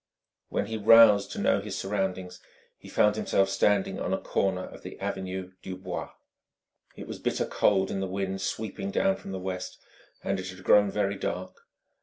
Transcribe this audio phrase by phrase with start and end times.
[0.49, 2.39] When he roused to know his surroundings,
[2.75, 6.09] he found himself standing on a corner of the avenue du Bois.
[6.95, 9.77] It was bitter cold in the wind sweeping down from the west,
[10.23, 11.55] and it had grown very dark.